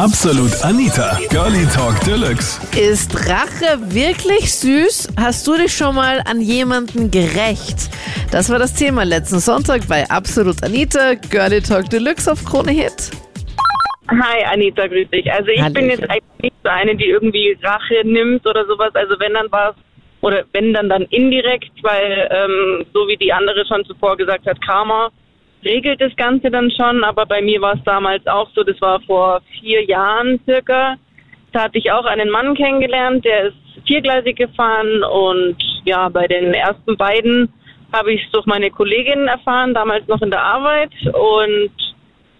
[0.00, 2.58] Absolut Anita, Girlie Talk Deluxe.
[2.74, 5.12] Ist Rache wirklich süß?
[5.20, 7.90] Hast du dich schon mal an jemanden gerecht?
[8.32, 13.10] Das war das Thema letzten Sonntag bei Absolut Anita, Girlie Talk Deluxe auf Krone Hit.
[14.08, 15.30] Hi Anita, grüß dich.
[15.30, 15.90] Also ich bin Hallöchen.
[15.90, 18.94] jetzt eigentlich nicht so eine, die irgendwie Rache nimmt oder sowas.
[18.94, 19.76] Also wenn dann war es,
[20.22, 24.62] oder wenn dann dann indirekt, weil ähm, so wie die andere schon zuvor gesagt hat,
[24.62, 25.10] Karma
[25.64, 27.04] regelt das Ganze dann schon.
[27.04, 30.96] Aber bei mir war es damals auch so, das war vor vier Jahren circa.
[31.52, 36.54] Da hatte ich auch einen Mann kennengelernt, der ist viergleisig gefahren und ja, bei den
[36.54, 37.52] ersten beiden
[37.92, 41.70] habe ich es durch meine Kollegin erfahren, damals noch in der Arbeit und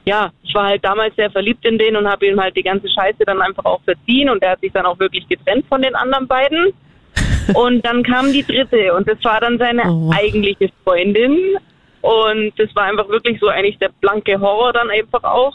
[0.04, 2.88] ja, ich war halt damals sehr verliebt in den und habe ihm halt die ganze
[2.88, 5.94] Scheiße dann einfach auch verziehen und er hat sich dann auch wirklich getrennt von den
[5.94, 6.72] anderen beiden.
[7.54, 10.12] Und dann kam die dritte und das war dann seine Oh.
[10.14, 11.56] eigentliche Freundin
[12.02, 15.54] und das war einfach wirklich so eigentlich der blanke Horror dann einfach auch.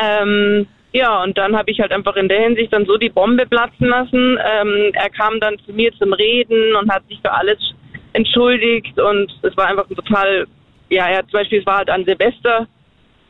[0.00, 3.46] Ähm, ja, und dann habe ich halt einfach in der Hinsicht dann so die Bombe
[3.46, 4.38] platzen lassen.
[4.42, 7.58] Ähm, er kam dann zu mir zum Reden und hat sich für alles
[8.14, 10.46] entschuldigt und es war einfach ein total,
[10.88, 12.66] ja, er hat zum Beispiel, es war halt an Silvester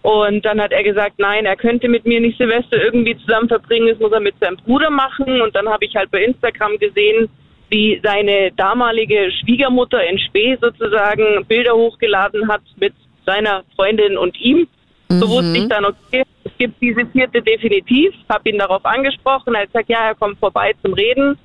[0.03, 3.89] und dann hat er gesagt, nein, er könnte mit mir nicht Silvester irgendwie zusammen verbringen,
[3.89, 7.29] das muss er mit seinem Bruder machen und dann habe ich halt bei Instagram gesehen,
[7.71, 12.95] wie seine damalige Schwiegermutter in Spee sozusagen Bilder hochgeladen hat mit
[13.27, 14.67] seiner Freundin und ihm.
[15.11, 19.63] So wusste ich dann, okay, es gibt diese vierte definitiv, habe ihn darauf angesprochen, er
[19.63, 21.39] hat gesagt, ja, er kommt vorbei zum Reden.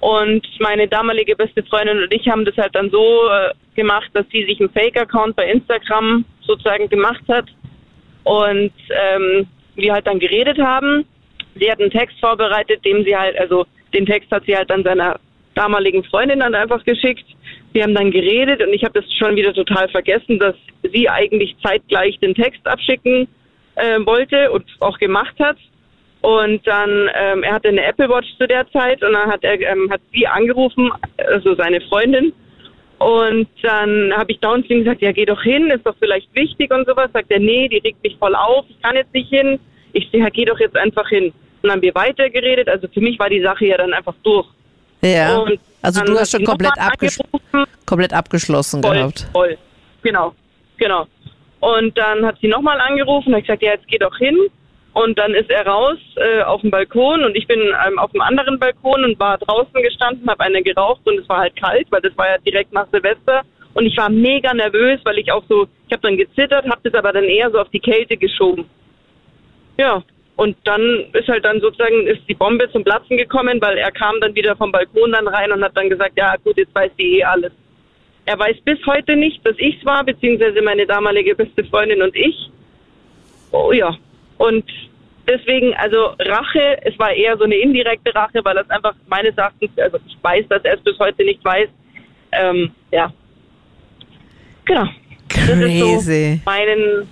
[0.00, 4.24] Und meine damalige beste Freundin und ich haben das halt dann so äh, gemacht, dass
[4.32, 7.44] sie sich einen Fake-Account bei Instagram sozusagen gemacht hat
[8.24, 11.04] und ähm, wir halt dann geredet haben.
[11.54, 14.84] Sie hat einen Text vorbereitet, dem sie halt, also den Text hat sie halt dann
[14.84, 15.20] seiner
[15.54, 17.24] damaligen Freundin dann einfach geschickt.
[17.72, 21.56] Wir haben dann geredet und ich habe das schon wieder total vergessen, dass sie eigentlich
[21.62, 23.28] zeitgleich den Text abschicken
[23.76, 25.56] äh, wollte und auch gemacht hat.
[26.22, 29.58] Und dann, ähm, er hatte eine Apple Watch zu der Zeit und dann hat er,
[29.60, 32.32] ähm, hat sie angerufen, also seine Freundin.
[32.98, 36.34] Und dann habe ich dauernd zu ihm gesagt, ja geh doch hin, ist doch vielleicht
[36.34, 37.10] wichtig und sowas.
[37.14, 39.58] Sagt er, nee, die regt mich voll auf, ich kann jetzt nicht hin.
[39.92, 41.26] Ich sehe, ja, geh doch jetzt einfach hin.
[41.26, 42.68] Und dann haben wir weitergeredet.
[42.68, 44.46] Also für mich war die Sache ja dann einfach durch.
[45.02, 45.38] Ja.
[45.38, 47.66] Und Also du hast schon komplett, angerufen.
[47.86, 49.26] komplett abgeschlossen Voll, gehabt.
[49.32, 49.56] voll.
[50.02, 50.34] Genau,
[50.76, 51.06] genau.
[51.60, 54.36] Und dann hat sie nochmal angerufen, hat gesagt, ja, jetzt geh doch hin.
[54.92, 58.20] Und dann ist er raus äh, auf dem Balkon und ich bin ähm, auf dem
[58.22, 62.00] anderen Balkon und war draußen gestanden, habe eine geraucht und es war halt kalt, weil
[62.00, 63.42] das war ja direkt nach Silvester.
[63.74, 66.94] Und ich war mega nervös, weil ich auch so, ich habe dann gezittert, habe das
[66.94, 68.64] aber dann eher so auf die Kälte geschoben.
[69.78, 70.02] Ja,
[70.36, 74.20] und dann ist halt dann sozusagen ist die Bombe zum Platzen gekommen, weil er kam
[74.20, 77.18] dann wieder vom Balkon dann rein und hat dann gesagt, ja gut, jetzt weiß die
[77.18, 77.52] eh alles.
[78.24, 82.50] Er weiß bis heute nicht, dass ich's war, beziehungsweise meine damalige beste Freundin und ich.
[83.50, 83.96] Oh ja.
[84.38, 84.64] Und
[85.26, 89.70] deswegen, also Rache, es war eher so eine indirekte Rache, weil das einfach meines Erachtens,
[89.78, 91.68] also ich weiß, dass er es bis heute nicht weiß.
[92.32, 93.12] Ähm, ja.
[94.64, 94.86] Genau.
[95.28, 96.40] Das ist so Crazy.
[96.44, 97.08] meinen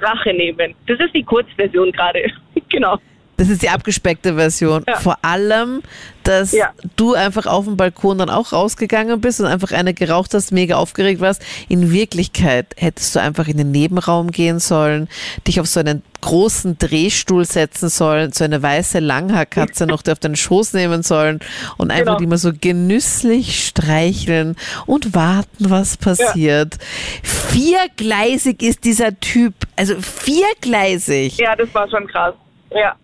[0.00, 0.74] Rache nehmen.
[0.86, 2.30] Das ist die Kurzversion gerade.
[2.68, 2.98] genau.
[3.38, 4.82] Das ist die abgespeckte Version.
[4.88, 4.96] Ja.
[4.96, 5.82] Vor allem,
[6.24, 6.70] dass Ja.
[6.96, 10.76] du einfach auf dem Balkon dann auch rausgegangen bist und einfach eine geraucht hast, mega
[10.76, 11.42] aufgeregt warst.
[11.68, 15.08] In Wirklichkeit hättest du einfach in den Nebenraum gehen sollen,
[15.46, 20.34] dich auf so einen großen Drehstuhl setzen sollen, so eine weiße Langhaarkatze noch auf den
[20.34, 21.40] Schoß nehmen sollen
[21.76, 22.18] und einfach Genau.
[22.18, 26.78] die mal so genüsslich streicheln und warten, was passiert.
[27.22, 31.36] Viergleisig ist dieser Typ, also viergleisig.
[31.38, 32.34] Ja, das war schon krass.
[32.70, 32.96] Ja.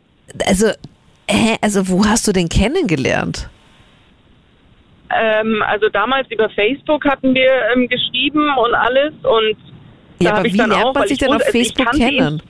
[0.47, 0.69] Also,
[1.29, 3.49] hä, also wo hast du den kennengelernt?
[5.15, 9.57] Ähm, also damals über Facebook hatten wir ähm, geschrieben und alles und
[10.21, 12.17] Ja, aber wie lernt auch, man sich ich denn auf also Facebook kannte ihn.
[12.19, 12.43] kennen?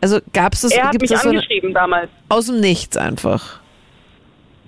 [0.00, 2.08] Also gab es das, Er hat mich das so eine, angeschrieben damals.
[2.28, 3.60] aus dem Nichts einfach?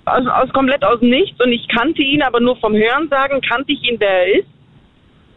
[0.05, 3.71] Aus, aus komplett aus dem Nichts und ich kannte ihn, aber nur vom Hörensagen kannte
[3.71, 4.47] ich ihn, wer er ist.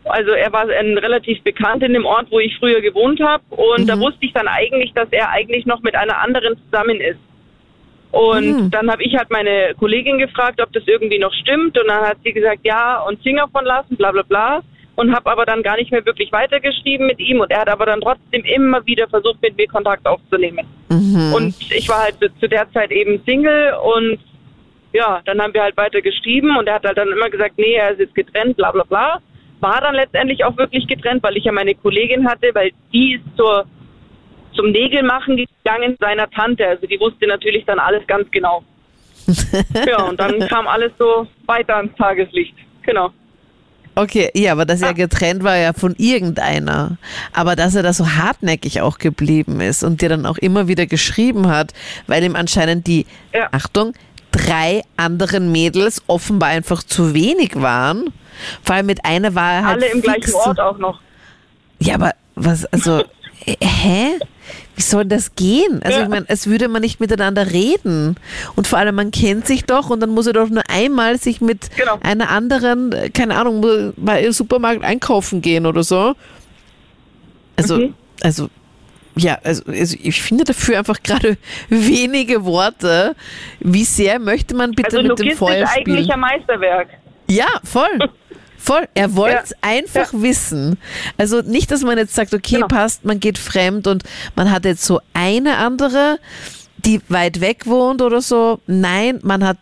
[0.04, 3.86] Also er war ein relativ bekannt in dem Ort, wo ich früher gewohnt habe und
[3.86, 7.18] da wusste ich dann eigentlich, dass er eigentlich noch mit einer anderen zusammen ist.
[8.12, 8.70] Und Mhm.
[8.70, 12.16] dann habe ich halt meine Kollegin gefragt, ob das irgendwie noch stimmt und dann hat
[12.24, 14.62] sie gesagt, ja und Finger von lassen, bla bla bla
[14.96, 17.86] und habe aber dann gar nicht mehr wirklich weitergeschrieben mit ihm und er hat aber
[17.86, 20.66] dann trotzdem immer wieder versucht, mit mir Kontakt aufzunehmen.
[20.88, 21.32] Mhm.
[21.34, 24.18] Und ich war halt zu, zu der Zeit eben Single und
[24.92, 27.74] ja, dann haben wir halt weiter geschrieben und er hat halt dann immer gesagt, nee,
[27.74, 29.20] er ist jetzt getrennt, bla bla bla.
[29.60, 33.36] War dann letztendlich auch wirklich getrennt, weil ich ja meine Kollegin hatte, weil die ist
[33.36, 33.66] zur,
[34.54, 36.66] zum Nägelmachen gegangen seiner Tante.
[36.66, 38.62] Also die wusste natürlich dann alles ganz genau.
[39.86, 42.54] ja, und dann kam alles so weiter ans Tageslicht.
[42.82, 43.10] Genau.
[43.96, 46.96] Okay, ja, aber dass er getrennt war ja von irgendeiner.
[47.32, 50.86] Aber dass er da so hartnäckig auch geblieben ist und dir dann auch immer wieder
[50.86, 51.74] geschrieben hat,
[52.06, 53.04] weil ihm anscheinend die,
[53.34, 53.48] Ja.
[53.52, 53.92] Achtung,
[54.32, 58.12] drei anderen Mädels offenbar einfach zu wenig waren.
[58.62, 61.00] Vor allem mit einer war er halt Alle im gleichen Ort auch noch.
[61.78, 63.00] Ja, aber was, also,
[63.46, 64.18] äh, hä?
[64.76, 65.82] Wie soll das gehen?
[65.82, 66.04] Also Ja.
[66.04, 68.16] ich meine, es würde man nicht miteinander reden.
[68.56, 71.40] Und vor allem, man kennt sich doch und dann muss er doch nur einmal sich
[71.42, 71.98] mit Genau.
[72.02, 76.14] einer anderen, äh, keine Ahnung, mal im Supermarkt einkaufen gehen oder so.
[77.56, 77.94] Also, Mhm.
[78.22, 78.48] also,
[79.20, 81.36] ja, also, also ich finde dafür einfach gerade
[81.68, 83.14] wenige Worte.
[83.60, 86.10] Wie sehr möchte man bitte Also mit dem Feuer eigentlich spielen?
[86.12, 86.88] ein Meisterwerk.
[87.28, 87.98] Ja, voll.
[88.62, 88.86] Voll.
[88.92, 89.56] Er wollte es Ja.
[89.62, 90.76] einfach wissen.
[91.16, 92.66] Also nicht, dass man jetzt sagt, okay, Genau.
[92.68, 94.02] passt, man geht fremd und
[94.36, 96.18] man hat jetzt so eine andere,
[96.76, 98.60] die weit weg wohnt oder so.
[98.66, 99.56] Nein, man hat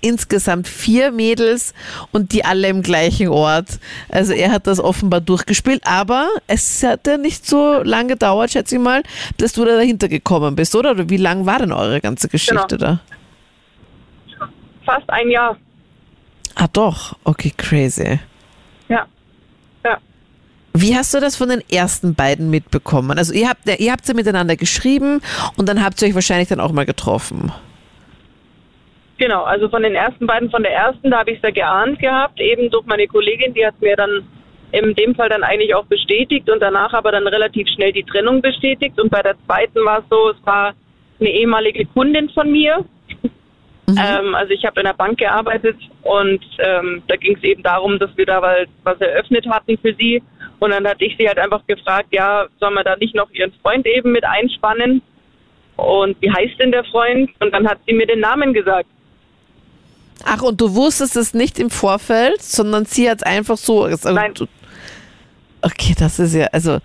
[0.00, 1.74] insgesamt vier Mädels
[2.12, 3.78] und die alle im gleichen Ort.
[4.08, 8.76] Also er hat das offenbar durchgespielt, aber es hat ja nicht so lange gedauert, schätze
[8.76, 9.02] ich mal,
[9.36, 10.92] dass du da dahinter gekommen bist, oder?
[10.92, 13.00] Oder wie lang war denn eure ganze Geschichte da?
[14.84, 15.56] Fast ein Jahr.
[16.54, 18.18] Ah doch, okay, crazy.
[18.88, 19.06] Ja.
[19.84, 19.98] Ja.
[20.72, 23.18] Wie hast du das von den ersten beiden mitbekommen?
[23.18, 25.20] Also ihr habt, ihr habt ja miteinander geschrieben
[25.56, 27.52] und dann habt ihr euch wahrscheinlich dann auch mal getroffen.
[29.18, 31.98] Genau, also von den ersten beiden, von der ersten, da habe ich es ja geahnt
[31.98, 34.24] gehabt, eben durch meine Kollegin, die hat mir dann
[34.70, 38.40] in dem Fall dann eigentlich auch bestätigt und danach aber dann relativ schnell die Trennung
[38.42, 39.00] bestätigt.
[39.00, 40.74] Und bei der zweiten war es so, es war
[41.18, 42.84] eine ehemalige Kundin von mir.
[43.88, 47.98] Ähm, also ich habe in der Bank gearbeitet und ähm, da ging es eben darum,
[47.98, 50.22] dass wir da was, was eröffnet hatten für sie.
[50.58, 53.52] Und dann hatte ich sie halt einfach gefragt, ja, sollen wir da nicht noch ihren
[53.62, 55.00] Freund eben mit einspannen?
[55.76, 57.30] Und wie heißt denn der Freund?
[57.40, 58.88] Und dann hat sie mir den Namen gesagt.
[60.24, 63.84] Ach, und du wusstest es nicht im Vorfeld, sondern sie hat es einfach so.
[63.84, 64.34] Also, Nein.
[65.62, 66.78] Okay, das ist ja, also,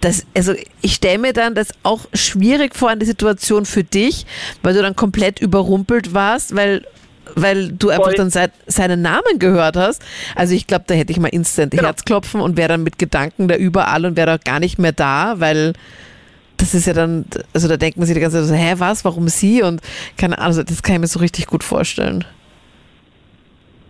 [0.00, 4.26] das, also ich stelle mir dann das auch schwierig vor an die Situation für dich,
[4.62, 6.86] weil du dann komplett überrumpelt warst, weil,
[7.34, 8.14] weil du einfach Voll.
[8.14, 10.02] dann seit, seinen Namen gehört hast.
[10.34, 11.84] Also ich glaube, da hätte ich mal instant Genau.
[11.84, 15.34] Herzklopfen und wäre dann mit Gedanken da überall und wäre da gar nicht mehr da,
[15.40, 15.74] weil
[16.56, 19.04] das ist ja dann, also da denkt man sich die ganze Zeit so, hä, was,
[19.04, 19.62] warum sie?
[19.62, 19.82] Und
[20.16, 22.24] keine Ahnung, also das kann ich mir so richtig gut vorstellen.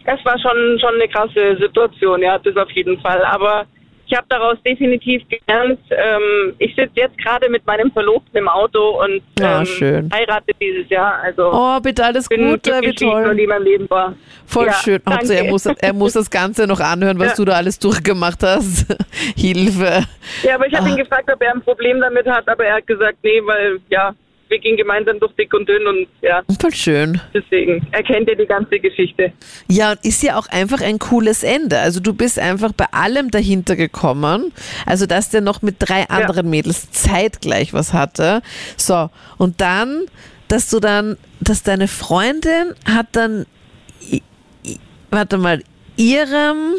[0.07, 3.23] Es war schon, schon eine krasse Situation, ja, das auf jeden Fall.
[3.25, 3.67] Aber
[4.09, 5.81] ich habe daraus definitiv gelernt.
[5.91, 10.89] Ähm, ich sitze jetzt gerade mit meinem Verlobten im Auto und Ah, ähm, heirate dieses
[10.89, 11.19] Jahr.
[11.25, 13.35] Also Oh, bitte alles Gute, wie toll.
[13.35, 14.15] nie in meinem Leben war.
[14.47, 15.03] Voll Ja, schön.
[15.09, 17.35] Hauptsache, er muss, er muss das Ganze noch anhören, was Ja.
[17.35, 18.87] du da alles durchgemacht hast.
[19.37, 20.05] Hilfe.
[20.45, 22.87] Ja, aber ich habe ihn gefragt, ob er ein Problem damit hat, aber er hat
[22.87, 24.15] gesagt, nee, weil ja,
[24.49, 27.21] wir gehen gemeinsam durch dick und dünn und ja, Voll schön.
[27.35, 27.87] deswegen.
[27.93, 29.33] Er kennt ja die ganze Geschichte.
[29.69, 31.79] Ja, und ist ja auch einfach ein cooles Ende.
[31.79, 34.53] Also du bist einfach bei allem dahinter gekommen.
[34.85, 38.43] Also dass der noch mit drei anderen Mädels zeitgleich was hatte.
[38.77, 40.07] So, und dann,
[40.49, 43.47] dass du dann, dass deine Freundin hat dann,
[45.11, 45.63] warte mal,
[45.97, 46.75] ihrem,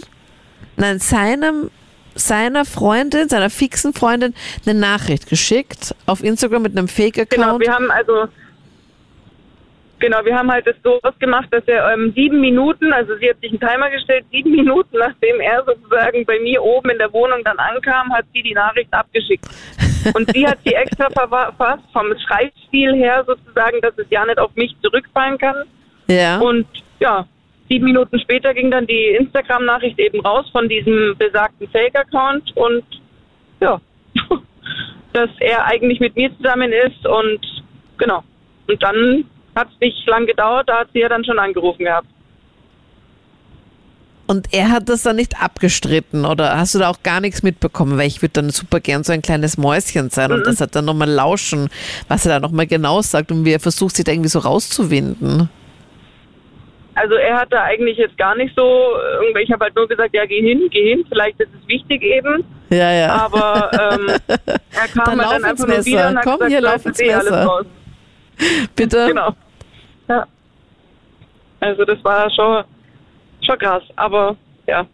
[0.76, 1.70] nein, seinem,
[2.18, 4.34] seiner Freundin, seiner fixen Freundin
[4.66, 7.60] eine Nachricht geschickt auf Instagram mit einem Genau, Fake-Account.
[7.62, 8.28] wir haben also
[10.00, 13.40] genau, wir haben halt das so ausgemacht, dass er ähm, sieben Minuten, also sie hat
[13.42, 17.44] sich einen Timer gestellt, sieben Minuten nachdem er sozusagen bei mir oben in der Wohnung
[17.44, 19.46] dann ankam, hat sie die Nachricht abgeschickt.
[20.14, 24.56] Und sie hat sie extra verfasst vom Schreibstil her sozusagen, dass es ja nicht auf
[24.56, 25.56] mich zurückfallen kann.
[26.08, 26.38] ja.
[26.40, 26.66] Und
[27.00, 27.28] ja,
[27.70, 32.84] sieben Minuten später ging dann die Instagram-Nachricht eben raus von diesem besagten Fake-Account und
[33.60, 33.82] ja,
[35.14, 37.40] dass er eigentlich mit mir zusammen ist und
[37.98, 38.24] genau.
[38.68, 42.08] Und dann hat es nicht lang gedauert, da hat sie ja dann schon angerufen gehabt.
[44.28, 47.98] Und er hat das dann nicht abgestritten oder hast du da auch gar nichts mitbekommen?
[47.98, 50.84] Weil ich würde dann super gern so ein kleines Mäuschen sein und das hat dann
[50.84, 51.70] nochmal lauschen,
[52.10, 55.50] was er da nochmal genau sagt und wie er versucht, sich da irgendwie so rauszuwinden.
[57.00, 58.92] Also er hat da eigentlich jetzt gar nicht so,
[59.40, 62.44] ich habe halt nur gesagt, ja geh hin, geh hin, vielleicht ist es wichtig eben,
[62.72, 63.08] Ja, ja.
[63.14, 66.60] aber ähm, er kam Dann halt dann einfach nur wieder und hat Komm, gesagt, hier,
[66.62, 67.66] "So, lauf ins eh alles Messer." raus.
[68.76, 69.08] Bitte?
[69.08, 69.30] Genau.
[70.08, 70.26] Ja.
[71.60, 72.64] Also das war schon,
[73.46, 74.36] schon krass, aber
[74.66, 74.86] ja.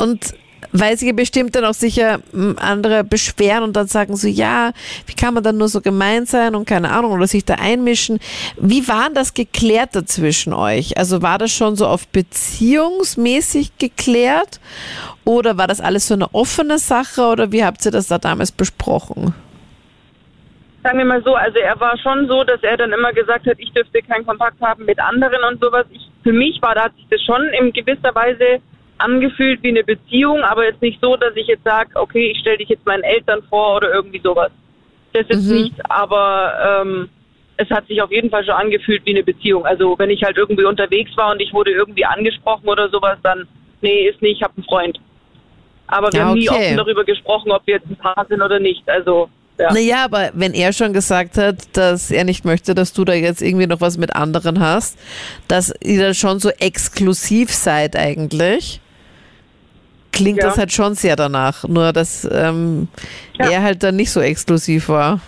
[0.00, 0.34] Und
[0.72, 4.72] weil sich bestimmt dann auch sicher m, andere beschweren und dann sagen so, ja,
[5.06, 8.18] wie kann man dann nur so gemein sein und keine Ahnung oder sich da einmischen.
[8.56, 10.98] Wie war das geklärt dazwischen euch?
[10.98, 14.60] Also war das schon so auf beziehungsmäßig geklärt
[15.24, 18.52] oder war das alles so eine offene Sache oder wie habt ihr das da damals
[18.52, 19.34] besprochen?
[20.82, 23.56] Sagen wir mal so, also er war schon so, dass er dann immer gesagt hat,
[23.58, 25.86] ich dürfte keinen Kontakt haben mit anderen und sowas.
[25.90, 28.62] Ich, für mich war, da hat sich das schon in gewisser Weise
[28.98, 32.58] angefühlt wie eine Beziehung, aber jetzt nicht so, dass ich jetzt sage, okay, ich stelle
[32.58, 34.50] dich jetzt meinen Eltern vor oder irgendwie sowas.
[35.12, 35.56] Das ist Mhm.
[35.62, 37.08] nicht, aber ähm,
[37.56, 39.64] es hat sich auf jeden Fall schon angefühlt wie eine Beziehung.
[39.66, 43.46] Also wenn ich halt irgendwie unterwegs war und ich wurde irgendwie angesprochen oder sowas, dann,
[43.80, 45.00] nee, ist nicht, ich habe einen Freund.
[45.86, 46.66] Aber wir Ja, haben nie okay.
[46.66, 48.86] offen darüber gesprochen, ob wir jetzt ein Paar sind oder nicht.
[48.88, 49.28] Also,
[49.58, 49.72] ja.
[49.72, 53.42] Naja, aber wenn er schon gesagt hat, dass er nicht möchte, dass du da jetzt
[53.42, 54.98] irgendwie noch was mit anderen hast,
[55.48, 58.80] dass ihr da schon so exklusiv seid eigentlich,
[60.18, 60.48] klingt Ja.
[60.48, 61.64] das halt schon sehr danach.
[61.64, 62.88] Nur, dass ähm,
[63.38, 63.48] Ja.
[63.50, 65.20] er halt dann nicht so exklusiv war.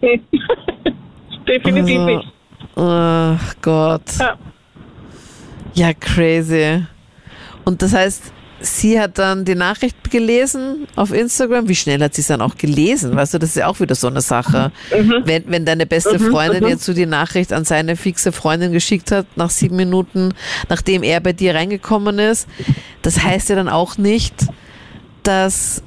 [1.48, 2.32] Definitiv Also, nicht.
[2.76, 4.02] Ach Gott.
[4.18, 4.36] Ja.
[5.74, 6.84] Ja, crazy.
[7.64, 11.68] Und das heißt, sie hat dann die Nachricht gelesen auf Instagram.
[11.68, 13.14] Wie schnell hat sie es dann auch gelesen?
[13.14, 14.72] Weißt du, das ist ja auch wieder so eine Sache.
[15.24, 16.70] Wenn, wenn deine beste Mhm, Freundin mhm.
[16.70, 20.34] jetzt so die Nachricht an seine fixe Freundin geschickt hat, nach sieben Minuten,
[20.68, 22.48] nachdem er bei dir reingekommen ist,
[23.02, 24.34] das heißt ja dann auch nicht,
[25.22, 25.82] dass,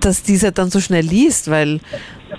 [0.00, 1.80] dass dieser dann so schnell liest, weil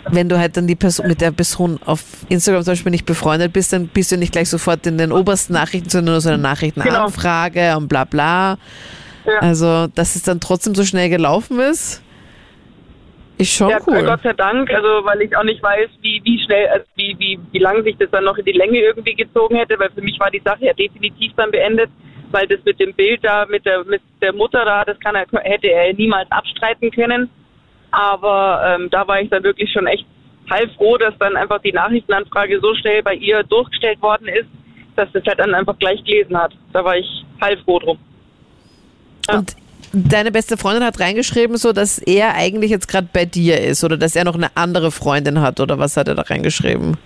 [0.09, 3.53] wenn du halt dann die Person mit der Person auf Instagram zum Beispiel nicht befreundet
[3.53, 6.37] bist, dann bist du nicht gleich sofort in den obersten Nachrichten, sondern nur so eine
[6.37, 8.57] Nachrichtenanfrage und bla bla.
[9.27, 9.39] Ja.
[9.39, 12.01] Also, dass es dann trotzdem so schnell gelaufen ist,
[13.37, 14.03] ist schon Ja, cool.
[14.03, 17.39] Gott sei Dank, also weil ich auch nicht weiß, wie, wie schnell, also wie, wie,
[17.51, 20.19] wie lange sich das dann noch in die Länge irgendwie gezogen hätte, weil für mich
[20.19, 21.89] war die Sache ja definitiv dann beendet,
[22.31, 25.25] weil das mit dem Bild da, mit der, mit der Mutter da, das kann er,
[25.43, 27.29] hätte er niemals abstreiten können.
[27.91, 30.05] Aber ähm, da war ich dann wirklich schon echt
[30.49, 34.47] heilfroh, dass dann einfach die Nachrichtenanfrage so schnell bei ihr durchgestellt worden ist,
[34.95, 36.53] dass das halt dann einfach gleich gelesen hat.
[36.73, 37.99] Da war ich heilfroh drum.
[39.27, 39.39] Ja.
[39.39, 39.55] Und
[39.93, 43.97] deine beste Freundin hat reingeschrieben, so dass er eigentlich jetzt gerade bei dir ist oder
[43.97, 46.97] dass er noch eine andere Freundin hat oder was hat er da reingeschrieben?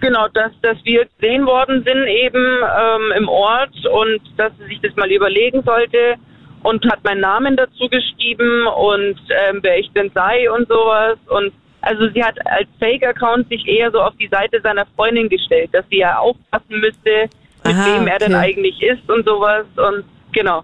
[0.00, 4.80] Genau, dass, dass wir gesehen worden sind eben ähm, im Ort und dass sie sich
[4.80, 6.16] das mal überlegen sollte
[6.64, 11.52] und hat meinen Namen dazu geschrieben und ähm, wer ich denn sei und sowas und
[11.82, 15.84] also sie hat als Fake-Account sich eher so auf die Seite seiner Freundin gestellt, dass
[15.90, 17.28] sie ja aufpassen müsste,
[17.64, 18.44] mit Aha, wem er denn okay.
[18.44, 20.62] eigentlich ist und sowas und genau.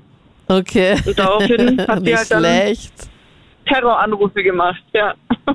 [0.48, 0.96] Okay.
[1.06, 2.92] Und daraufhin hat sie halt dann- schlecht.
[3.66, 5.14] Terroranrufe gemacht, ja.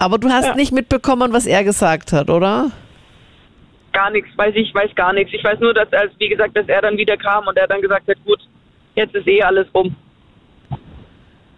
[0.00, 0.54] Aber du hast Ja.
[0.56, 2.70] nicht mitbekommen, was er gesagt hat, oder?
[3.92, 5.32] gar nichts, weiß ich, weiß gar nichts.
[5.34, 7.80] Ich weiß nur, dass er, wie gesagt, dass er dann wieder kam und er dann
[7.82, 8.38] gesagt hat, gut,
[8.94, 9.96] jetzt ist eh alles rum.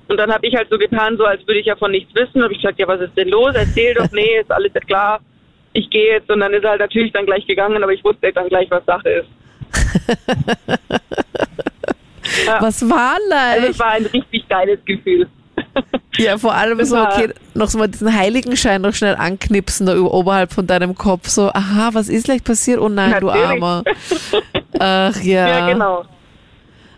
[0.09, 2.43] Und dann habe ich halt so getan, so als würde ich ja von nichts wissen.
[2.43, 3.52] Habe ich gesagt, ja, was ist denn los?
[3.55, 5.21] Erzähl doch, nee, ist alles klar.
[5.75, 8.33] Ich gehe jetzt und dann ist er halt natürlich dann gleich gegangen, aber ich wusste
[8.33, 9.29] dann gleich, was Sache ist.
[12.47, 12.61] Ja.
[12.61, 13.71] Was war Also leicht?
[13.71, 15.29] es war ein richtig geiles Gefühl.
[16.17, 20.53] Ja, vor allem so, okay, noch so mal diesen Heiligenschein noch schnell anknipsen da oberhalb
[20.53, 21.29] von deinem Kopf.
[21.29, 22.81] So, aha, was ist gleich passiert?
[22.81, 23.47] Oh nein, du Natürlich.
[23.47, 23.85] Armer.
[24.81, 25.49] Ach ja.
[25.49, 26.05] Ja, genau.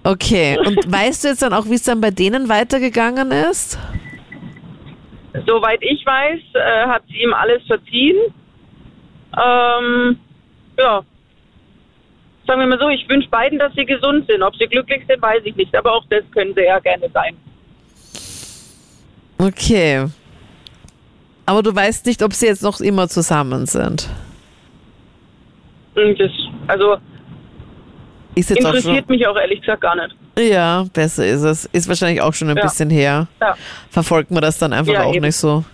[0.02, 3.78] Okay, und weißt du jetzt dann auch, wie es dann bei denen weitergegangen ist?
[5.46, 8.16] Soweit ich weiß, äh, hat sie ihm alles verziehen.
[9.36, 10.18] Ähm,
[10.78, 11.02] ja.
[12.46, 14.42] Sagen wir mal so, ich wünsche beiden, dass sie gesund sind.
[14.42, 15.74] Ob sie glücklich sind, weiß ich nicht.
[15.76, 17.36] Aber auch das können sie ja gerne sein.
[19.38, 20.06] Okay.
[21.46, 24.08] Aber du weißt nicht, ob sie jetzt noch immer zusammen sind.
[25.94, 26.30] Und das,
[26.68, 26.96] also
[28.34, 30.16] jetzt auch interessiert mich auch ehrlich gesagt gar nicht.
[30.38, 31.64] ja, besser ist es.
[31.66, 32.62] Ist wahrscheinlich auch schon ein Ja.
[32.62, 33.26] bisschen her.
[33.40, 33.54] Ja.
[33.90, 35.24] Verfolgt man das dann einfach Ja, auch eben.
[35.26, 35.64] nicht so.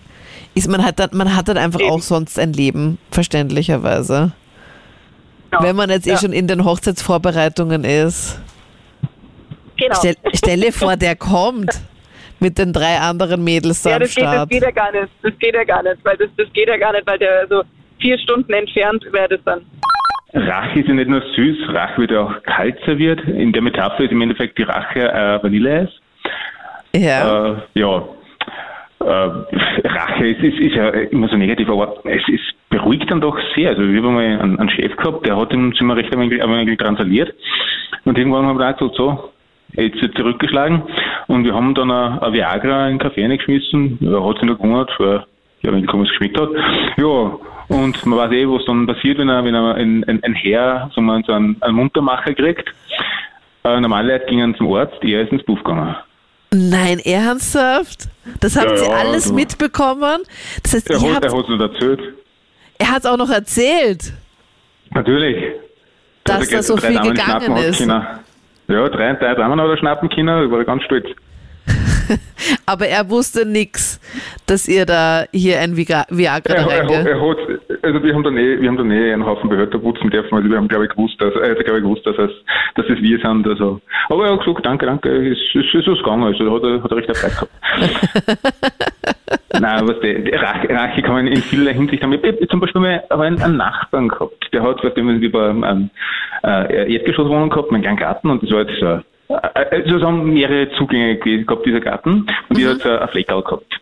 [0.55, 1.91] Ist, man, hat dann, man hat dann einfach Eben.
[1.91, 4.31] auch sonst ein Leben, verständlicherweise.
[5.51, 5.63] Genau.
[5.63, 6.17] Wenn man jetzt eh Ja.
[6.17, 8.39] schon in den Hochzeitsvorbereitungen ist.
[9.77, 9.95] Genau.
[9.95, 11.69] Stell, stell dir vor, der kommt
[12.39, 15.07] mit den drei anderen Mädels da ja, am das geht, das geht ja gar nicht.
[15.23, 17.63] Das geht ja gar nicht, weil das, das geht ja gar nicht, weil der so
[17.99, 19.61] vier Stunden entfernt wäre das dann.
[20.33, 23.21] Rache ist ja nicht nur süß, Rache wird ja auch kalt serviert.
[23.27, 25.89] In der Metapher ist im Endeffekt die Rache äh, Vanilleeis.
[26.95, 27.53] ja.
[27.53, 28.03] Äh, ja,
[28.99, 33.37] äh, Rache ist, ist, ist ja immer so negativ, aber es ist beruhigt dann doch
[33.55, 33.69] sehr.
[33.71, 36.77] Also wir haben mal einen, einen Chef gehabt, der hat ihm immer recht ein wenig
[36.77, 37.33] transaliert.
[38.05, 39.31] Und irgendwann haben wir gesagt, so,
[39.73, 40.83] jetzt wird zurückgeschlagen.
[41.27, 43.97] Und wir haben dann ein, Viagra in den Kaffee reingeschmissen.
[44.01, 45.25] Ja, hat sich nur gewundert, weil
[45.61, 46.49] ja, wenn es geschmeckt hat.
[46.97, 47.37] Ja,
[47.67, 50.89] und man weiß eh, was dann passiert, wenn er, wenn er ein, ein, ein Herr
[50.93, 52.73] so, man, so einen, einen Muntermacher kriegt.
[53.63, 55.95] Äh, normale Leute gingen zum Arzt, er ist ins Buff gegangen.
[56.51, 58.07] Nein, ernsthaft?
[58.39, 60.21] Das habt Ja, ihr ja, alles also- mitbekommen?
[60.63, 61.99] Das heißt, Er hat es erzählt.
[62.77, 64.13] er hat es auch noch erzählt,
[64.91, 65.53] Natürlich.
[66.23, 67.79] dass er da so viel Damen gegangen ist.
[67.81, 68.19] Ja,
[68.87, 71.05] drei, drei Damen hat er schnappen können, ich war ganz stolz.
[72.65, 73.99] Aber er wusste nix,
[74.47, 77.09] dass ihr da hier ein Viagra Er, er, reinge...
[77.09, 80.09] er, hat, also wir haben dann eh, wir haben dann eh einen Haufen Behörder putzen
[80.09, 82.31] dürfen, also wir haben glaube ich gewusst, dass, äh, glaube ich gewusst, dass es,
[82.75, 83.81] dass es wir sind, also.
[84.09, 86.83] Aber er hat gesagt, danke, danke, es ist, ist, ist was gegangen, also hat er,
[86.83, 87.51] hat er recht Erfolg gehabt.
[89.59, 92.13] Nein, was die, die Rache, Rache kann man in vieler Hinsicht haben.
[92.13, 95.89] Ich habe zum Beispiel mal einen, einen Nachbarn gehabt, der hat, weißt du, über ähm,
[96.43, 100.71] äh, Erdgeschosswohnung gehabt, meinen kleinen Garten und das war jetzt so also es haben mehrere
[100.71, 102.55] Zugänge gehabt, dieser Garten, und mhm.
[102.55, 103.79] die hat so ein Fleckerl gehabt.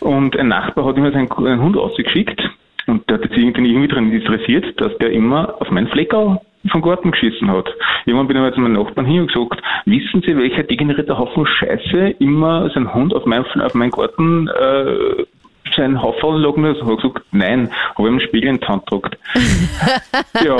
[0.00, 1.30] Und ein Nachbar hat immer seinen,
[1.62, 2.40] Hund ausgeschickt
[2.86, 7.10] und der hat sich irgendwie daran interessiert, dass der immer auf meinen Fleckerl vom Garten
[7.10, 7.68] geschissen hat.
[8.04, 11.46] Irgendwann bin ich mal zu meinem Nachbarn hin und gesagt, wissen Sie, welcher degenerierte Haufen
[11.46, 15.24] Scheiße immer sein Hund auf, mein, auf meinen Garten äh,
[15.76, 16.82] sein Haufen lagen hat?
[16.82, 19.16] Hat gesagt, nein, habe ich ihm Spiegel in die Hand gedruckt.
[20.44, 20.56] ja.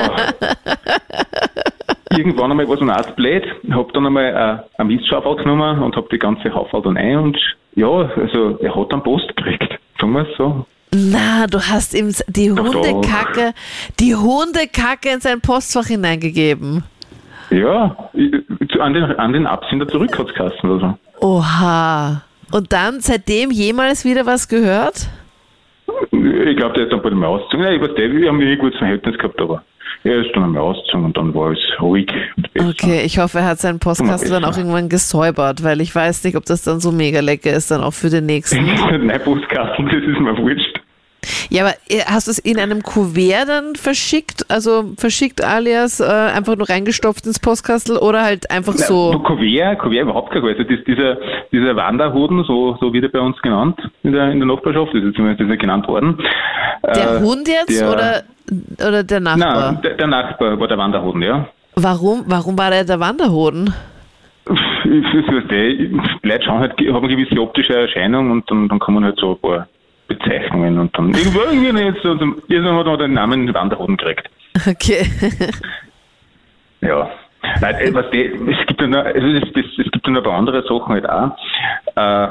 [2.17, 5.97] Irgendwann einmal war so ein Art blöd, habe dann einmal äh, ein Mistschafel genommen und
[5.97, 7.39] habe die ganze Haufel dann ein und
[7.77, 10.67] ja, also er hat dann Post gekriegt, sagen wir es so.
[10.93, 13.55] Na, du hast ihm die Hundekacke,
[14.01, 16.83] die Hundekacke in sein Postfach hineingegeben.
[17.51, 17.97] Ja,
[18.79, 22.23] an den, an den Absender zurück hat es oder Oha.
[22.51, 25.09] Und dann seitdem jemals wieder was gehört?
[26.13, 27.65] Ich glaube, der ist dann bei dem Auszogen.
[27.65, 29.63] Ja, ich weiß nicht, wir haben nie ein gutes Verhältnis gehabt, aber
[30.03, 32.11] er ist dann einmal ausgezogen und dann war es ruhig.
[32.59, 36.37] Okay, ich hoffe, er hat seinen Postkasten dann auch irgendwann gesäubert, weil ich weiß nicht,
[36.37, 38.65] ob das dann so mega lecker ist, dann auch für den nächsten.
[39.07, 40.70] Nein, Postkasten, das ist mir wurscht.
[41.51, 44.47] Ja, aber äh, hast du es in einem Kuvert dann verschickt?
[44.49, 49.23] Also verschickt alias äh, einfach nur reingestopft ins Postkastel oder halt einfach Na, so?
[49.25, 51.17] Kuvert, Kuvert überhaupt kein Also das, dieser,
[51.53, 55.03] dieser Wanderhoden, so, so wird er bei uns genannt in der, in der Nachbarschaft, das
[55.03, 56.19] ist zumindest ist genannt worden.
[56.85, 58.23] Der äh, Hund jetzt der, oder,
[58.87, 59.73] oder der Nachbar?
[59.73, 61.49] Nein, der, der Nachbar war der Wanderhoden, ja.
[61.77, 63.73] Warum, warum war der der Wanderhoden?
[64.85, 65.91] Ich, ich, ich,
[66.23, 69.39] Leute schauen halt, haben eine gewisse optische Erscheinung und dann, dann kommen halt so ein
[69.39, 69.69] paar
[70.11, 72.11] Bezeichnungen und dann irgendwie jetzt so,
[72.49, 74.29] irgendwann hat man den Namen Wanderhoden gekriegt.
[74.69, 75.07] Okay.
[76.81, 77.11] ja.
[77.61, 80.23] Nein, äh, was die, es gibt ja noch, also es, es, es gibt noch ein
[80.23, 81.37] paar andere Sachen halt auch.
[81.95, 82.29] Äh,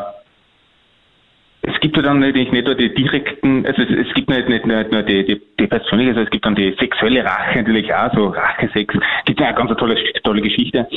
[1.61, 4.65] es gibt ja dann nicht, nicht nur die direkten, also es, es gibt nicht, nicht,
[4.65, 8.13] nicht nur die, die, die persönliche, also es gibt dann die sexuelle Rache natürlich auch,
[8.13, 8.93] so Rachesex.
[8.95, 10.87] Es gibt ja eine ganz tolle, tolle Geschichte.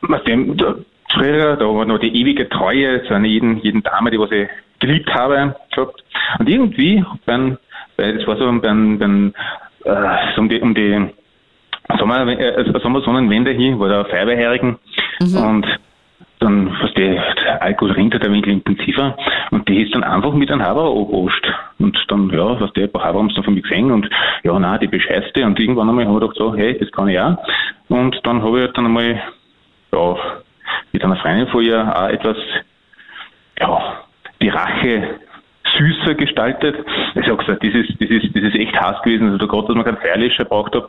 [0.00, 0.74] Was dem, da,
[1.12, 4.48] früher, da war noch die ewige Treue zu einer jeden, jeden Dame, die was ich
[4.86, 6.04] geliebt habe, gehabt.
[6.38, 7.58] Und irgendwie, beim,
[7.96, 9.34] das war so beim, beim
[9.84, 11.08] äh, um die, um die
[11.98, 14.78] Sommer, äh, Sommersonnenwende hier, war der Feuerwehrjährigen
[15.20, 15.36] mhm.
[15.36, 15.66] und
[16.40, 17.18] dann, was die
[17.60, 19.16] Alkohol rinnt halt ein wenig intensiver
[19.50, 21.46] und die ist dann einfach mit einem Haber abgewascht.
[21.78, 24.08] Und dann, ja, was der, ein paar Haber haben sie dann von mir gesehen und
[24.42, 27.18] ja, nein, die bescheißte und irgendwann einmal habe ich gedacht so, hey, das kann ich
[27.18, 27.36] auch.
[27.88, 29.22] Und dann habe ich halt dann einmal,
[29.92, 30.16] ja,
[30.92, 32.36] mit einer Freundin von ihr auch etwas,
[33.60, 34.03] ja,
[34.42, 35.20] die Rache
[35.76, 36.76] süßer gestaltet.
[37.14, 39.26] Ich habe gesagt, das ist, das ist, das ist echt heiß gewesen.
[39.26, 40.88] Also da gerade, dass man kein Feierlischer braucht habe,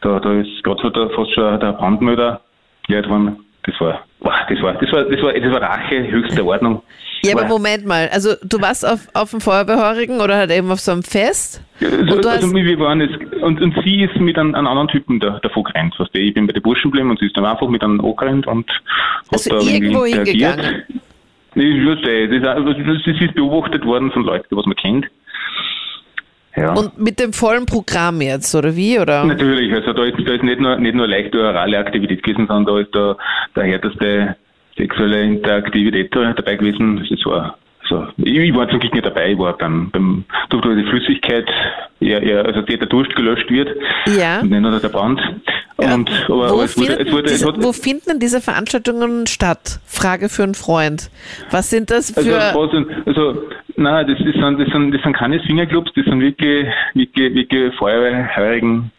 [0.00, 2.40] da, da ist gerade so der, fast schon der Brandmörder
[2.88, 3.44] worden.
[3.64, 6.82] Das war, das war, das war, das war, das war Rache höchster Ordnung.
[7.24, 10.80] Ja, aber Moment mal, also du warst auf, auf dem Feuerwehrheurigen oder halt eben auf
[10.80, 11.62] so einem Fest?
[11.80, 15.20] Ja, also, also wir waren es, und, und sie ist mit einem, einem anderen Typen
[15.20, 15.98] da, davor gerannt.
[15.98, 18.04] Weißt du, ich bin bei den Burschen geblieben und sie ist dann einfach mit einem
[18.04, 18.70] angerannt und
[19.32, 20.82] also hat da irgendwo hingegangen.
[21.54, 25.06] Ich wusste, das ist, das ist beobachtet worden von Leuten, die was man kennt.
[26.56, 26.72] Ja.
[26.72, 28.98] Und mit dem vollen Programm jetzt, oder wie?
[28.98, 29.24] Oder?
[29.24, 32.66] Natürlich, also da ist, da ist nicht nur, nicht nur leichte orale Aktivität gewesen, sondern
[32.66, 33.16] da ist da
[33.56, 34.36] der härteste
[34.76, 37.04] sexuelle Interaktivität dabei gewesen.
[37.08, 40.84] Das war so, ich war zum Glück nicht dabei, ich war beim, beim wo die
[40.84, 41.48] Flüssigkeit,
[42.00, 43.68] eher, eher, also der Durst gelöscht wird,
[44.18, 44.40] ja.
[44.40, 45.20] und nur der Brand.
[45.76, 46.24] Und, ja.
[46.26, 49.80] aber, wo, aber es wurde, es wurde, diese, wo finden diese Veranstaltungen statt?
[49.86, 51.10] Frage für einen Freund.
[51.50, 52.40] Was sind das also, für...
[52.40, 53.42] Also, also
[53.76, 58.92] nein, das, ist, das, sind, das sind keine Swingerclubs, das sind wirklich, wirklich, wirklich Feuerwehrheurigen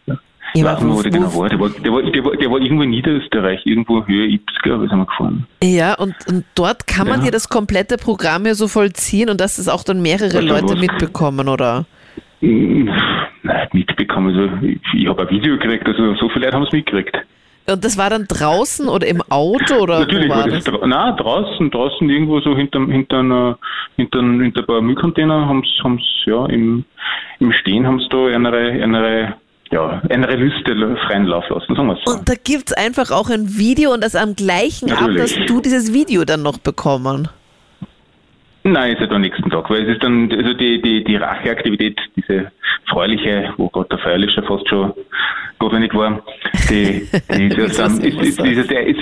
[0.63, 1.49] nicht, wo der genau war.
[1.49, 4.79] Der war, der war, der war, der war irgendwo in Niederösterreich, irgendwo Höhe ich, sind
[4.79, 5.47] wir gefahren.
[5.63, 7.23] Ja, und, und dort kann man ja.
[7.23, 10.79] hier das komplette Programm ja so vollziehen und dass das auch dann mehrere Leute was?
[10.79, 11.85] mitbekommen, oder?
[12.41, 12.89] Nein,
[13.73, 14.35] mitbekommen.
[14.35, 17.17] Also ich, ich habe ein Video gekriegt, also so viele Leute haben es mitgekriegt.
[17.67, 20.75] Und das war dann draußen oder im Auto oder Natürlich war, war das, das?
[20.85, 23.57] Nein, draußen, draußen irgendwo so hinter hinter einer,
[23.95, 26.85] hinter, hinter ein paar Müllcontainer haben sie ja im,
[27.39, 29.35] im Stehen haben sie da eine, eine
[29.71, 30.75] ja, eine Liste
[31.07, 32.13] freien Lauf lassen, sagen wir so.
[32.13, 35.01] Und da gibt es einfach auch ein Video und das am gleichen Natürlich.
[35.01, 37.27] Abend hast du dieses Video dann noch bekommen.
[38.63, 41.99] Nein, ist ja am nächsten Tag, weil es ist dann, also die, die, die Racheaktivität,
[42.15, 42.51] diese
[42.89, 44.91] freuliche, wo Gott der Feierliche fast schon
[45.61, 46.23] notwendig war,
[46.69, 48.99] die, die, ist, dann, ist, ist, ist, ist,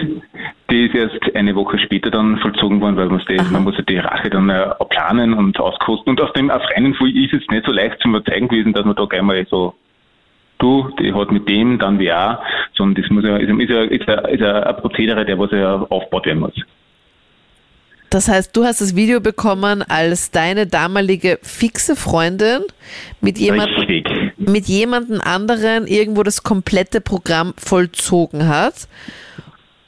[0.69, 3.83] die ist erst eine Woche später dann vollzogen worden, weil man, die, man muss ja
[3.83, 6.09] die Rache dann äh, planen und auskosten.
[6.11, 8.83] Und aus dem auf reinen Fall ist es nicht so leicht zu überzeugen gewesen, dass
[8.83, 9.73] man da gleich mal so
[10.59, 12.39] du, die hat mit dem, dann auch,
[12.75, 16.39] sondern das muss ja, ist, ist, ist, ist ein Prozedere, der was ja aufgebaut werden
[16.39, 16.55] muss.
[18.13, 22.61] Das heißt, du hast das Video bekommen, als deine damalige fixe Freundin
[23.21, 24.03] mit jemandem,
[24.37, 28.87] mit jemandem anderen irgendwo das komplette Programm vollzogen hat.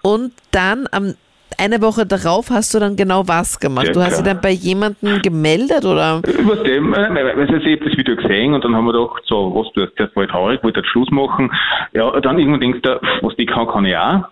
[0.01, 1.13] Und dann am
[1.57, 3.87] eine Woche darauf hast du dann genau was gemacht?
[3.87, 6.21] Ja, du hast dich dann bei jemandem gemeldet oder?
[6.21, 9.53] Was dem, äh, also ich habe das Video gesehen und dann haben wir gedacht, so,
[9.55, 11.51] was du hast, das war traurig, wollte Schluss machen.
[11.93, 14.23] Ja, dann irgendwann denkst du, was ich kann, kann ich auch.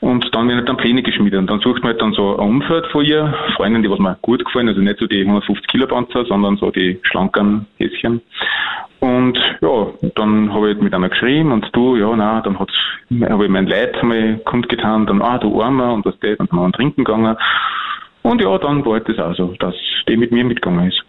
[0.00, 1.38] Und dann werden halt dann Pläne geschmiedet.
[1.38, 4.16] Und dann sucht man halt dann so ein Umfeld von ihr, Freundin, die was mir
[4.22, 8.20] gut gefallen, also nicht so die 150 Kilo Panzer, sondern so die schlanken Häschen.
[9.00, 12.70] Und ja, dann habe ich mit einer geschrieben und du, ja, na, dann habe
[13.10, 16.72] ich mein Leid einmal kundgetan, dann, ah, du Armer und das, und dann haben wir
[16.72, 17.36] trinken gegangen.
[18.22, 19.74] Und ja, dann war halt das auch so, dass
[20.08, 21.04] die mit mir mitgegangen ist.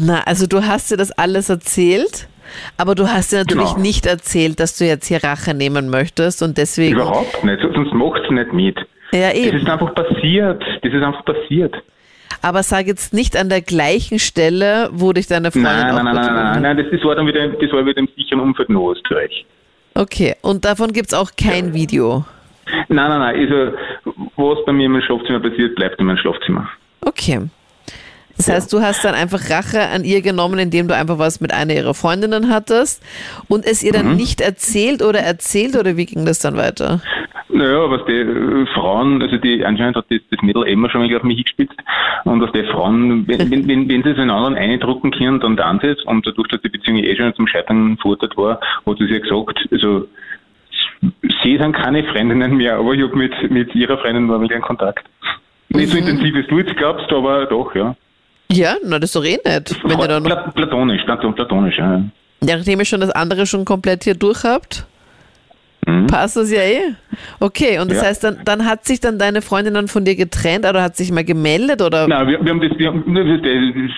[0.00, 2.28] Na, also du hast dir das alles erzählt,
[2.76, 3.80] aber du hast dir natürlich genau.
[3.80, 6.94] nicht erzählt, dass du jetzt hier Rache nehmen möchtest und deswegen.
[6.94, 8.78] Überhaupt nicht, sonst macht es nicht mit.
[9.12, 9.52] Ja, eben.
[9.52, 10.62] Das ist einfach passiert.
[10.82, 11.76] Das ist einfach passiert
[12.42, 16.14] aber sag jetzt nicht an der gleichen Stelle, wo dich deine Freundin Nein, nein, nein,
[16.14, 18.76] nein, nein, nein, das, das war dann wieder, das war wieder im sicheren Umfeld in
[18.76, 19.44] Österreich.
[19.94, 21.74] Okay, und davon gibt es auch kein ja.
[21.74, 22.24] Video?
[22.88, 23.76] Nein, nein, nein, also
[24.36, 26.68] was bei mir in meinem Schlafzimmer passiert, bleibt in meinem Schlafzimmer.
[27.02, 27.40] Okay.
[28.40, 31.52] Das heißt, du hast dann einfach Rache an ihr genommen, indem du einfach was mit
[31.52, 33.02] einer ihrer Freundinnen hattest
[33.48, 34.16] und es ihr dann mhm.
[34.16, 37.02] nicht erzählt oder erzählt oder wie ging das dann weiter?
[37.50, 41.16] Naja, was die äh, Frauen, also die anscheinend hat das, das Mädel immer schon mal
[41.16, 41.76] auf mich gespitzt
[42.24, 45.58] und was die Frauen, wenn, wenn, wenn, wenn sie es in anderen eindrucken können, dann
[45.58, 48.98] dann sie es und dadurch, dass die Beziehung eh schon zum Scheitern verurteilt war, hat
[48.98, 50.06] sie ja gesagt, also
[51.42, 54.62] sie sind keine Freundinnen mehr, aber ich habe mit, mit ihrer Freundin mal wieder in
[54.62, 55.04] Kontakt.
[55.68, 55.92] Nicht mhm.
[55.92, 57.94] so intensiv, wie du jetzt glaubst, aber doch, ja.
[58.50, 59.76] Ja, na, das ist doch eh nett.
[59.84, 62.02] Wenn ihr da noch platonisch, platonisch, ja.
[62.42, 64.86] Ja, nachdem ihr schon das andere schon komplett hier durch habt.
[65.86, 66.06] Mhm.
[66.08, 66.94] Passt das ja eh.
[67.38, 68.08] Okay, und das ja.
[68.08, 71.10] heißt, dann, dann hat sich dann deine Freundin dann von dir getrennt oder hat sich
[71.12, 71.80] mal gemeldet?
[71.80, 72.06] Oder?
[72.08, 73.90] Nein, wir, wir haben das, wir haben, das, das,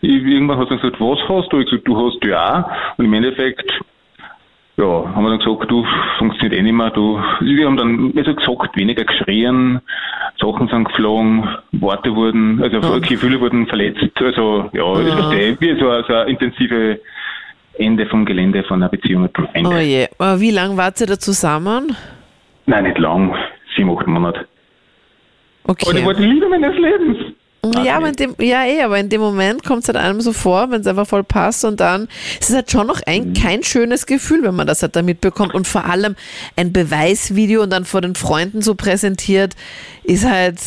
[0.00, 1.60] irgendwann hat sie gesagt, was hast du?
[1.60, 2.98] Ich gesagt, du hast ja auch.
[2.98, 3.70] Und im Endeffekt,
[4.76, 5.86] ja, haben wir dann gesagt, du
[6.18, 6.90] funktioniert eh nicht mehr.
[6.90, 9.80] Du, wir haben dann, also gesagt, weniger geschrien,
[10.38, 13.00] Sachen sind geflogen, Worte wurden, also oh.
[13.00, 14.10] Gefühle wurden verletzt.
[14.20, 17.00] Also ja, das ist eh wie so, so eine intensive
[17.78, 19.70] Ende vom Gelände von einer Beziehung mit Ende.
[19.70, 20.08] Oh je.
[20.18, 21.96] Aber wie lange wart ihr da zusammen?
[22.66, 23.34] Nein, nicht lang.
[23.74, 24.46] Sieben, acht Monate.
[25.64, 25.86] Okay.
[25.88, 27.18] Aber ich war die Liebe meines Lebens.
[27.84, 30.32] Ja, aber in dem, ja, eh, aber in dem Moment kommt es halt einem so
[30.32, 32.08] vor, wenn es einfach voll passt und dann
[32.40, 33.34] es ist halt schon noch ein, mhm.
[33.34, 36.14] kein schönes Gefühl, wenn man das halt da mitbekommt und vor allem
[36.56, 39.54] ein Beweisvideo und dann vor den Freunden so präsentiert,
[40.04, 40.60] ist halt,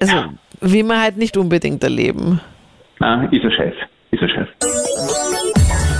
[0.00, 0.32] also, ja.
[0.60, 2.40] will man halt nicht unbedingt erleben.
[3.00, 3.74] Ah, ist ein Scheiß,
[4.10, 4.48] ist ein Scheiß.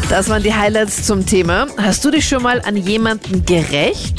[0.08, 1.66] Das waren die Highlights zum Thema.
[1.76, 4.18] Hast du dich schon mal an jemanden gerecht?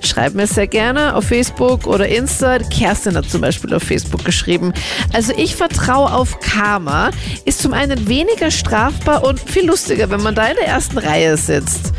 [0.00, 2.58] Schreib mir sehr gerne auf Facebook oder Insta.
[2.58, 4.72] Kerstin hat zum Beispiel auf Facebook geschrieben.
[5.12, 7.10] Also ich vertraue auf Karma.
[7.44, 11.36] Ist zum einen weniger strafbar und viel lustiger, wenn man da in der ersten Reihe
[11.36, 11.92] sitzt.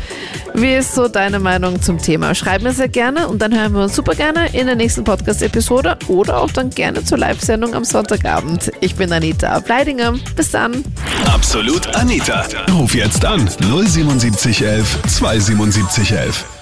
[0.54, 2.34] Wie ist so deine Meinung zum Thema?
[2.34, 5.96] Schreib mir sehr gerne und dann hören wir uns super gerne in der nächsten Podcast-Episode
[6.08, 8.72] oder auch dann gerne zur Live-Sendung am Sonntagabend.
[8.80, 10.14] Ich bin Anita Bleidinger.
[10.34, 10.84] Bis dann.
[11.32, 12.44] Absolut Anita.
[12.72, 16.57] Ruf jetzt an 07711 27711.